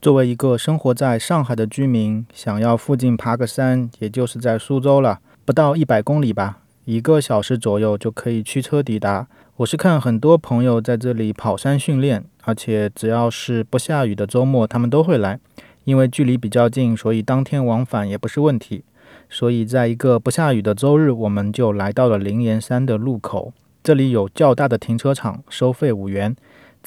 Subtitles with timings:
[0.00, 9.26] 作为一个生活在上海的居民，想要附近爬个山，也就是在苏州了，不到一百公里吧，一个小时左右就可以驱车抵达。
[9.56, 15.40] 我是看很多朋友在这里跑山训练，而且只要是不下雨的周末，他们都会来，
[15.82, 18.84] 因为距离比较近，所以当天往返也不是问题。
[19.28, 23.52] 所以在一个不下雨的周日，我们就来到了灵岩山的路口，
[23.82, 26.36] 这里有较大的停车场，收费五元。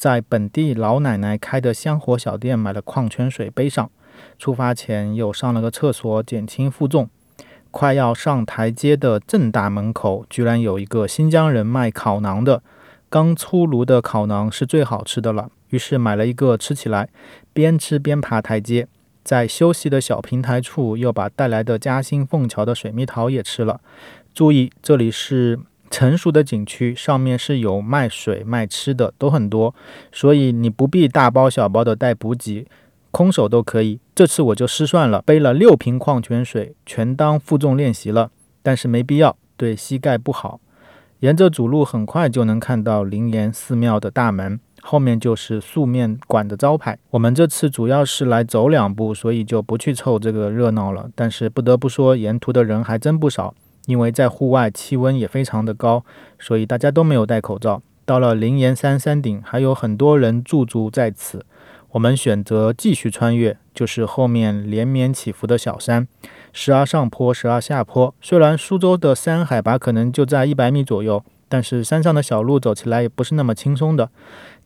[0.02, 3.88] 在本地老奶奶开的香火小店买了矿泉水背上，
[4.36, 7.08] 出发前又上了个厕所减轻负重。
[7.70, 12.64] 快要上台阶的正大门口，居然有一个新疆人卖烤馕的，
[13.08, 15.50] 刚出炉的烤馕是最好吃的了。
[15.68, 17.08] 于是买了一个吃起来，
[17.52, 18.88] 边吃边爬台阶。
[19.22, 23.80] 在休息的小平台处，又把带来的嘉兴凤桥的水蜜桃也吃了。
[24.34, 25.60] 注意，这里是。
[25.92, 29.74] 成熟的景区上面是有卖水卖吃的，都很多，
[30.10, 32.66] 所以你不必大包小包的带补给，
[33.10, 34.00] 空手都可以。
[34.14, 38.30] 这次我就失算了，背了六瓶矿泉水，全当负重练习了，
[38.62, 40.60] 但是没必要，对膝盖不好。
[41.20, 46.98] 沿着主路很快就能看到灵岩寺庙的大门，后面就是素面馆的招牌。
[47.10, 51.10] 我们这次主要是来走两步，所以就不去凑这个热闹了。
[51.14, 53.54] 但是不得不说，沿途的人还真不少。
[53.86, 56.04] 因为在户外气温也非常的高，
[56.38, 57.82] 所以大家都没有戴口罩。
[58.04, 61.44] 到了灵岩山山顶，还有很多人驻足在此。
[61.92, 66.08] 我们选择继续穿越，就是后面连绵起伏的小山，
[66.52, 68.14] 时而上坡，时而下坡。
[68.20, 71.22] 虽然苏州的山海拔可能就在一百米左右，
[71.52, 74.08] 但是山上的小路走起来也不是那么轻松的。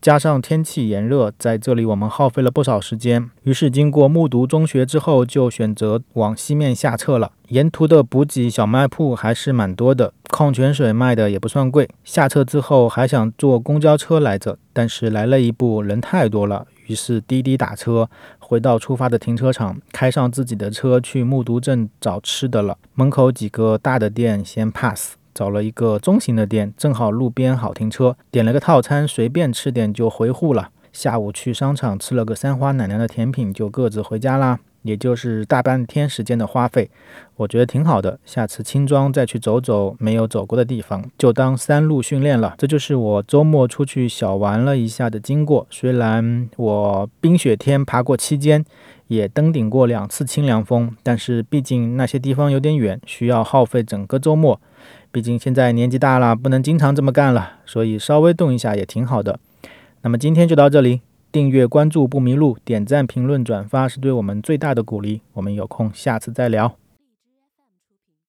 [0.01, 3.28] 加上天气炎热，在这里我们耗费了不少时间。
[3.43, 7.33] 于是经过木渎中学之后，就选择往西面下撤了。
[7.48, 11.89] 沿途的补给小卖铺还是蛮多的，矿泉水卖的也不算贵。
[12.05, 22.78] 下车之后还想坐公交车来着，但是来了一步人太多了，于是滴滴打车回到出发的停车场，开上自己的车去木渎镇找吃的了。
[22.95, 25.17] 门口几个大的店先 pass。
[25.37, 30.71] 找了一个中型的店，正好路边好停车，点了个套餐，随便吃点就回沪了。
[30.94, 34.59] 下午去商场吃了个三花奶奶的甜品，就各自回家啦。
[34.81, 36.88] 也就是大半天时间的花费，
[37.34, 38.21] 我觉得挺好的。
[38.25, 42.55] 下次轻装再去走走没有走过的地方，就当山路训练了。
[42.56, 45.66] 这就是我周末出去小玩了一下的经过。
[45.71, 48.65] 虽然我冰雪天爬过期间，
[49.09, 54.61] 也登顶过两次清凉峰，但是毕竟那些地方有点远，需要耗费整个周末。
[55.16, 59.41] 毕竟现在年纪大了，不能经常这么干了，所以稍微动一下也挺好的。
[60.03, 61.00] 那么今天就到这里，
[61.32, 65.22] 订阅关注不迷路，点赞评论转发是对我们最大的鼓励。
[65.32, 66.76] 我们有空下次再聊。